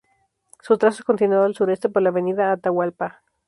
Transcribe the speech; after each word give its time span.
Su 0.63 0.79
trazo 0.79 1.01
es 1.01 1.05
continuado 1.05 1.43
al 1.43 1.53
sureste 1.53 1.87
por 1.87 2.01
la 2.01 2.09
avenida 2.09 2.51
Atahualpa. 2.51 3.21